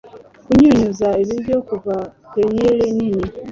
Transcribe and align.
kunyunyuza 0.45 1.07
ibiryo 1.23 1.57
kuva 1.69 1.95
pail 2.31 2.77
nini 2.95 3.23